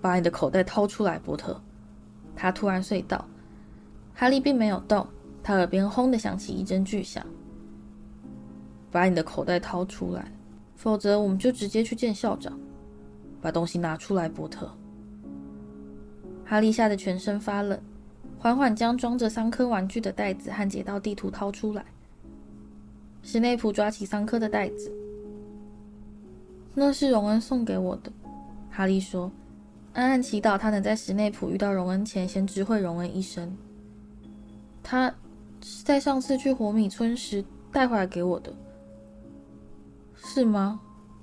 [0.00, 1.60] 把你的口袋掏出来，波特。
[2.36, 3.26] 他突然碎道。
[4.14, 5.06] 哈利并没有动，
[5.42, 7.26] 他耳边轰的响起一阵巨响。
[8.90, 10.30] 把你的口袋掏出来，
[10.76, 12.58] 否则我们就直接去见校长。
[13.40, 14.70] 把东西拿出来，波特。
[16.44, 17.80] 哈利吓得全身发冷，
[18.38, 21.84] 缓缓将装着三颗玩具的袋子和解道地图掏出来。
[23.22, 24.92] 史内普抓起三颗的袋子，
[26.74, 28.12] 那是荣恩送给我的。
[28.70, 29.32] 哈利说，
[29.94, 33.56] 暗暗祈祷他能在史内普遇到荣恩前先知会荣恩一声。
[34.82, 35.12] 他
[35.62, 38.52] 是在上次去火米村时带回来给我的，
[40.16, 40.80] 是吗？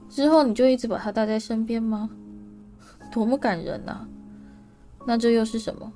[0.09, 2.09] 之后你就一直把他带在身边吗？
[3.11, 4.07] 多么感人啊！
[5.05, 5.91] 那这又是什么？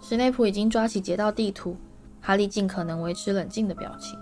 [0.00, 1.76] 史内普已经抓起劫盗地图，
[2.20, 4.18] 哈利尽可能维持冷静的表情。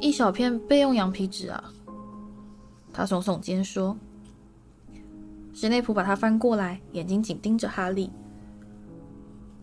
[0.00, 1.64] 一小片备用羊皮纸啊，
[2.92, 3.96] 他耸耸肩说。
[5.52, 8.10] 史内普把它翻过来，眼睛紧盯着哈利。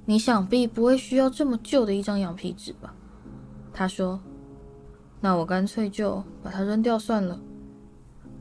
[0.05, 2.93] 你想必不会需要这么旧的一张羊皮纸吧？
[3.73, 4.19] 他说。
[5.21, 7.39] 那我干脆就把它扔掉算了。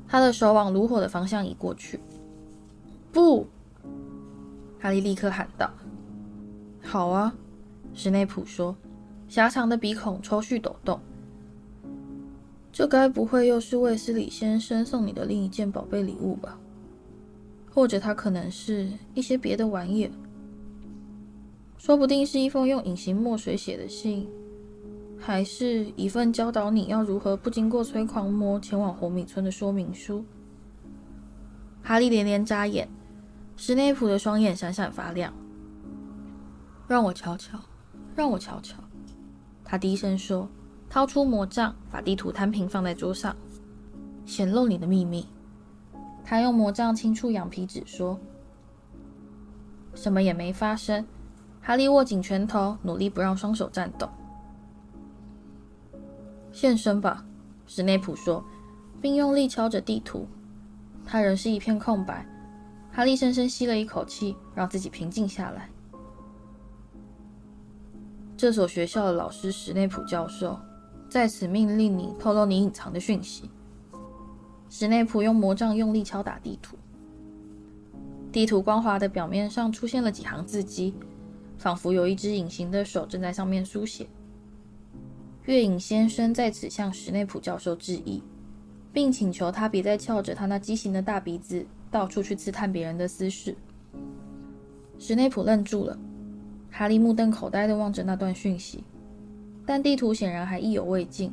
[0.09, 2.01] 他的手往炉火的方向移过去。
[3.12, 3.46] 不！
[4.81, 5.70] 哈利立刻喊道。
[6.83, 7.33] 好啊，
[7.94, 8.75] 史内普说，
[9.29, 10.98] 狭长的鼻孔抽搐抖动。
[12.72, 16.59] 这该不会又是卫斯理先生送你的另一件宝贝礼物吧？
[17.72, 20.11] 或者他可能是一些别的玩意儿？
[21.82, 24.28] 说不定是一封用隐形墨水写的信，
[25.18, 30.24] 还是一份教导你要如何不经过催狂魔前往火米村的说明书。
[31.82, 32.88] 哈利连连眨眼，
[33.56, 35.34] 史内普的双眼闪闪发亮。
[36.86, 37.58] 让我瞧瞧，
[38.14, 38.76] 让我瞧瞧，
[39.64, 40.48] 他低声说。
[40.88, 43.34] 掏出魔杖，把地图摊平放在桌上，
[44.24, 45.26] 显露你的秘密。
[46.22, 48.20] 他用魔杖轻触羊皮纸，说
[49.96, 51.04] ：“什么也没发生。”
[51.62, 54.09] 哈利握紧拳头，努力不让双手颤抖。
[56.51, 57.25] 现身吧，
[57.66, 58.44] 史内普说，
[59.01, 60.27] 并用力敲着地图。
[61.07, 62.27] 他仍是一片空白。
[62.90, 65.70] 哈利深深吸了一口气，让自己平静下来。
[68.37, 70.59] 这所学校的老师史内普教授。
[71.09, 73.51] 在此命令你透露你隐藏的讯息。
[74.70, 76.75] 史内普用魔杖用力敲打地图，
[78.33, 80.94] 地图光滑的表面上出现了几行字迹，
[81.62, 84.09] 仿佛有一只隐形的手正在上面书写。
[85.44, 88.20] 月影先生在此向史内普教授致意，
[88.92, 93.57] 并请求他别再翘着他那畸形的大鼻子到处去刺探别人的私事。
[94.98, 95.96] 史内普愣住了，
[96.68, 98.83] 哈利目瞪口呆地望着那段讯息。
[99.64, 101.31] 但地图显然还意犹未尽，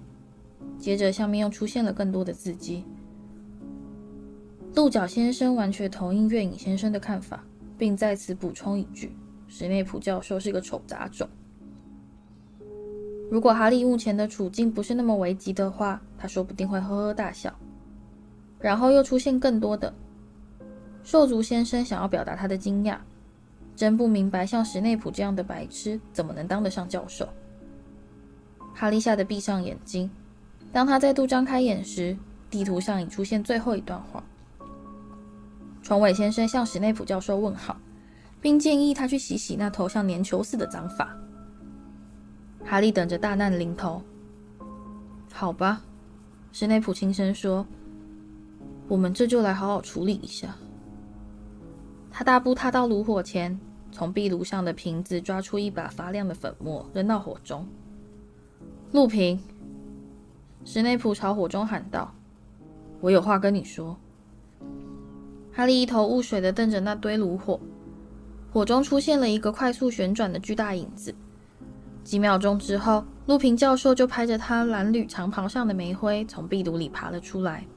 [0.78, 2.86] 接着下面又出现了更多的字迹。
[4.76, 7.44] 鹿角先生完全同意月影先生的看法，
[7.80, 9.12] 并在此补充一句：
[9.50, 11.28] 史内普教授是个丑杂种。
[13.30, 17.54] 如果哈利目前的处境不是那么危急的话，他说不定会呵呵大笑。
[18.60, 19.94] 然后又出现更多的。
[21.04, 22.98] 兽族先生想要表达他的惊讶，
[23.76, 27.28] 真不明白像史内普这样的白痴怎么能当得上教授。
[28.74, 30.10] 哈利吓得闭上眼睛。
[30.72, 32.16] 当他再度张开眼时，
[32.50, 34.24] 地图上已出现最后一段话。
[35.82, 37.78] 虫尾先生向史内普教授问好，
[38.42, 41.18] 并建议他去洗洗那头像粘球似的脏发。
[42.64, 44.02] 哈利等着大难临头。
[45.32, 45.82] 好吧，
[46.52, 47.66] 史内普轻声说
[48.88, 50.56] ：“我们这就来好好处理一下。”
[52.12, 53.58] 他大步踏到炉火前，
[53.92, 57.66] 从壁炉上的瓶子抓出一把发亮的粉末，扔到火中。
[58.92, 59.40] 录屏，
[60.66, 62.14] 史内普朝火中喊道
[63.00, 63.96] ：“我有话跟你说。”
[65.54, 67.60] 哈利一头雾水地瞪着那堆炉火，
[68.52, 71.14] 火中出现了一个快速旋转的巨大影子。
[72.04, 77.68] 几秒钟之后，路平教授就拍着他蓝缕长袍上的煤灰，从壁炉里爬了出来。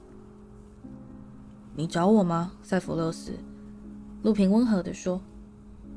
[1.77, 3.33] “你找我吗，塞弗勒斯？”
[4.23, 5.21] 路平温和地说。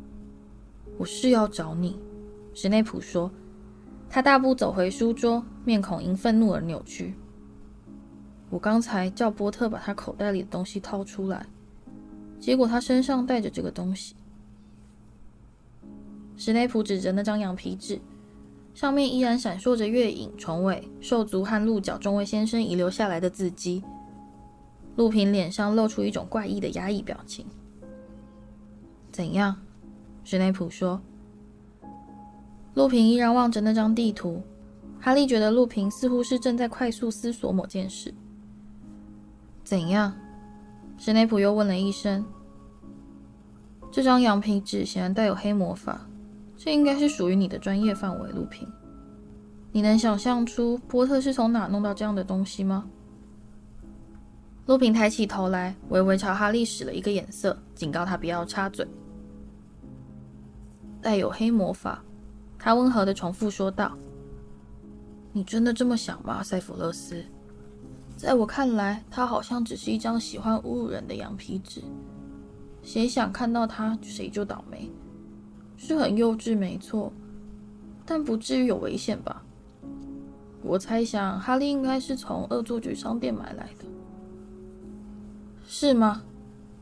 [0.97, 1.97] “我是要找你。”
[2.53, 3.32] 史内普说。
[4.09, 7.15] 他大步走回书桌，面孔因愤怒而扭曲。
[8.49, 11.45] “我刚才叫波特把他口袋里的东西掏出来，
[12.39, 14.15] 结果他身上带着这个东西。”
[16.38, 17.99] 史内普指着那张羊皮纸。
[18.73, 23.81] 上面依然闪烁着月影、虫尾、兽足和鹿角众位先生遗留下来的字迹。
[24.97, 27.45] 路平脸上露出一种怪异的压抑表情。
[29.11, 29.55] 怎样？
[30.25, 31.01] 史内普说。
[32.73, 34.43] 路平依然望着那张地图。
[34.99, 38.13] 哈利觉得路平似乎是正在快速思索某件事。
[39.63, 40.13] 怎样？
[40.97, 42.25] 史内普又问了一声。
[43.89, 46.05] 这张羊皮纸显然带有黑魔法。
[46.66, 48.68] 这应该是属于你的专业范围，路平。
[49.72, 52.89] 你能想象出波特是从哪弄到这样的东西吗？
[54.66, 58.88] 路平抬起头来，微微朝哈利使了一个眼色，警告他不要插嘴。
[61.03, 62.03] 带有黑魔法，
[62.57, 63.95] 他温和地重复说道
[65.32, 67.24] ：“你真的这么想吗，塞弗勒斯？
[68.18, 71.84] 在我看来，他好像只是一张喜欢侮辱人的羊皮纸，
[72.82, 74.89] 谁想看到他，谁就倒霉。”
[75.78, 77.11] 是很幼稚，没错，
[78.05, 79.43] 但不至于有危险吧？
[80.61, 83.86] 我猜想哈利应该是从恶作剧商店买来的，
[85.67, 86.23] 是吗？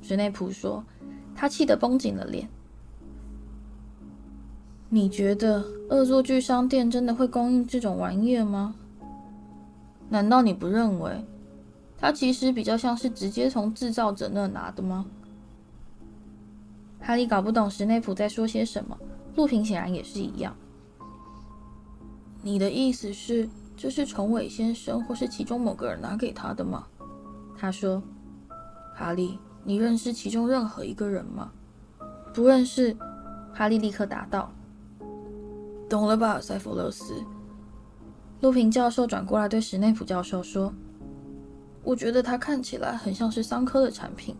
[0.02, 0.84] 史内普说，
[1.36, 2.48] 他气得绷紧了脸。
[4.90, 8.76] 你觉得恶作剧商店真的会供应这种玩意儿吗？
[10.10, 11.26] 难道你不认为
[11.98, 15.06] 它其实比较像是直接从制造者那拿的吗？
[17.06, 18.98] 哈利搞不懂史内普在说些什么，
[19.36, 20.56] 陆平显然也是一样。
[22.42, 26.88] 你的意思是，这是虫尾先生或是其中某个人拿给他的吗？
[27.58, 28.02] 他说
[28.96, 31.52] ：“哈利，你认识其中任何一个人吗？”
[32.34, 32.96] 不认识。
[33.54, 34.52] 哈利立刻答道
[35.90, 37.22] ：“懂了吧，塞弗勒斯。”
[38.40, 40.74] 陆平教授转过来对史内普教授说
[41.84, 44.36] ：“我觉得他看起来很像是桑科的产品。”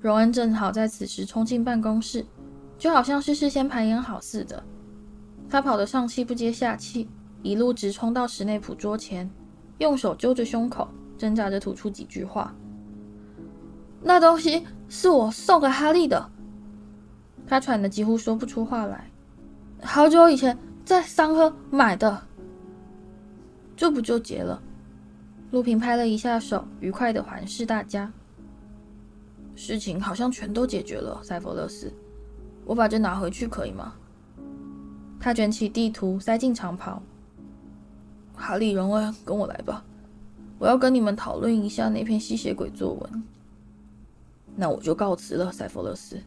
[0.00, 2.24] 荣恩正好在此时冲进办公室，
[2.78, 4.62] 就好像是事先排演好似的。
[5.48, 7.08] 他跑得上气不接下气，
[7.42, 9.28] 一路直冲到史内普桌前，
[9.78, 10.88] 用手揪着胸口，
[11.18, 12.54] 挣扎着吐出几句话
[14.00, 16.30] ：“那东西是我送给哈利的。”
[17.46, 19.10] 他喘得几乎说不出话来。
[19.82, 22.22] 好久以前在桑科买的，
[23.76, 24.62] 这不就结了？
[25.50, 28.10] 路平拍了一下手，愉快地环视大家。
[29.60, 31.92] 事情好像全都解决了，塞佛勒斯，
[32.64, 33.92] 我把这拿回去可以吗？
[35.20, 37.02] 他卷起地图塞进长袍。
[38.34, 39.84] 哈利、荣恩，跟我来吧，
[40.58, 43.22] 我要跟你们讨论一下那篇吸血鬼作文。
[44.56, 46.18] 那我就告辞了，塞佛勒斯。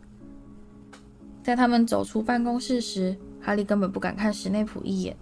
[1.42, 5.18] 在他们走出办公室时，哈利根本不敢看史内普一眼。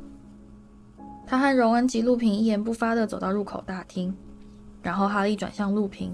[1.26, 4.14] 他和荣恩及陆平一言不发地走到入口大厅，
[4.82, 6.14] 然后哈利转向陆平。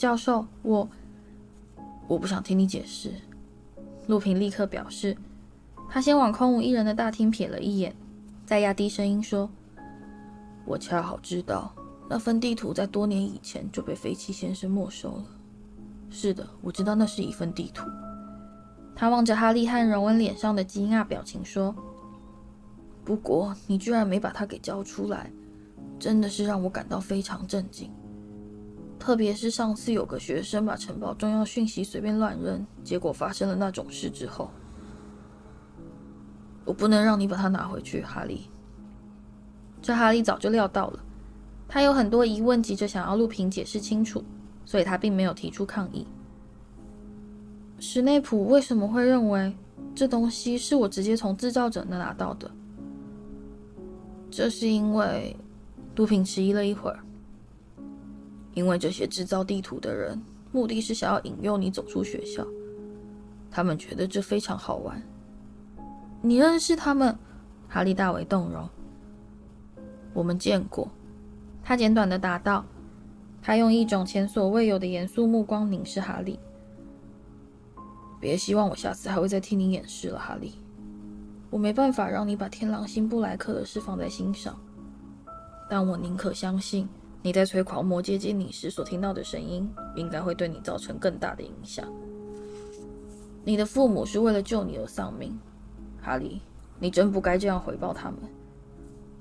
[0.00, 0.88] 教授，我
[2.08, 3.12] 我不想听你解释。
[4.06, 5.14] 陆平立刻表示，
[5.90, 7.94] 他先往空无一人的大厅瞥了一眼，
[8.46, 9.50] 再压低声音说
[10.64, 11.74] ：“我恰好知道
[12.08, 15.24] 那份地图在多年以前就被废弃先生没收了。
[16.08, 17.84] 是的，我知道那是一份地图。”
[18.96, 21.76] 他望着哈利和荣恩脸上的惊讶表情说
[23.04, 25.30] ：“不过你居然没把它给交出来，
[25.98, 27.92] 真的是让我感到非常震惊。”
[29.00, 34.50] 特别是上次有个学生把城堡重要讯息随便乱扔，结果发生了那种事之后，
[36.66, 38.42] 我不能让你把它拿回去，哈利。
[39.80, 41.00] 这哈利早就料到了，
[41.66, 44.22] 他有很多疑问，急着想要录屏解释清楚，
[44.66, 46.06] 所以他并没有提出抗议。
[47.78, 49.56] 史内普为什么会认为
[49.94, 52.50] 这东西是我直接从制造者那拿到的？
[54.30, 55.34] 这是因为
[55.94, 57.00] 毒品迟疑了一会儿。
[58.54, 60.20] 因为这些制造地图的人，
[60.52, 62.46] 目的是想要引诱你走出学校。
[63.50, 65.02] 他们觉得这非常好玩。
[66.22, 67.16] 你认识他们？
[67.68, 68.68] 哈利大为动容。
[70.12, 70.88] 我们见过。
[71.62, 72.64] 他简短的答道。
[73.42, 76.38] 他用一种前所未有的严肃目光凝视哈利。
[78.20, 80.52] 别希望我下次还会再替你掩饰了，哈利。
[81.48, 84.54] 我没办法让你把天狼星布莱克的事放在心上，
[85.70, 86.86] 但我宁可相信。
[87.22, 91.86] 你在催狂魔接近你时所听到的声音，应该会对你造成更大的影响。
[93.44, 95.38] 你的父母是为了救你而丧命，
[96.00, 96.40] 哈利，
[96.78, 98.20] 你真不该这样回报他们，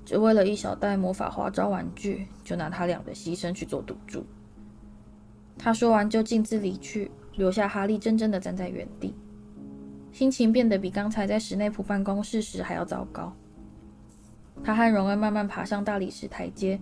[0.05, 4.25] 只为了一小袋魔法花招玩具，就拿他俩的牺牲去做赌注。
[5.57, 9.13] 他说完就径自离去，留下哈利怔怔的站在原地，
[10.13, 13.33] 心情变得比刚才在史内普办公室时还要糟糕。
[14.63, 16.79] 他和荣恩慢慢爬上大理石台阶。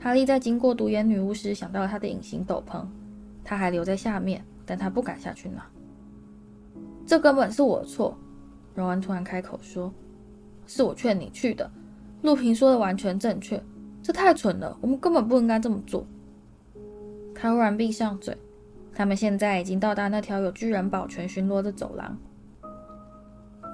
[0.00, 2.84] 哈利在经过独眼女巫时想到了他的隐形斗篷，
[3.44, 5.66] 他还留在下面，但他不敢下去拿。
[7.06, 8.16] 这根本是我的错，
[8.74, 9.92] 荣恩突然开口说
[10.66, 11.70] ：“是我劝你去的。”
[12.22, 13.62] 路平说的完全正确，
[14.02, 16.06] 这太蠢了，我们根本不应该这么做。
[17.34, 18.36] 他忽然闭上嘴。
[18.94, 22.18] 他们现在已经到达那条有巨人保全巡逻的走廊，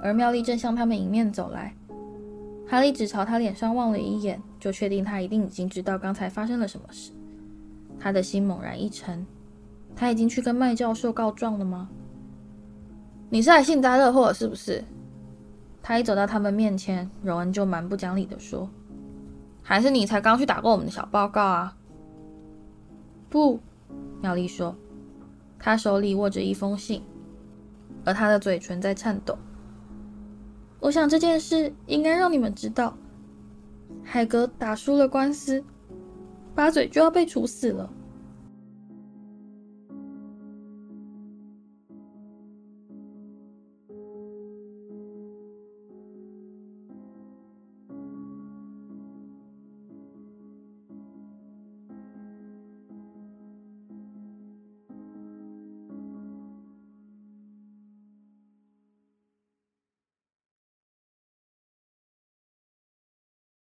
[0.03, 1.75] 而妙丽正向他们迎面走来。
[2.67, 7.13] 哈利只朝他脸上望了一眼，就确定他一定已经知道刚才发生了什么事。
[8.01, 9.25] 他的心猛然一沉，
[9.95, 11.89] 他已经去跟麦教授告状了吗？
[13.31, 14.83] 你是来幸灾乐祸是不是？
[15.83, 18.69] 他一走到他们面前，荣恩就蛮不讲理地说
[19.63, 21.77] ：“还是你才刚去打过我们的小报告啊？”
[23.29, 23.61] 不，
[24.23, 24.75] 妙丽说，
[25.59, 27.03] 他手里握着一封信，
[28.05, 29.37] 而他的嘴唇在颤抖。
[30.85, 32.95] 我想这件事应该让你们知道，
[34.05, 35.65] 海格打输了官司，
[36.55, 37.91] 巴嘴就要被处死了。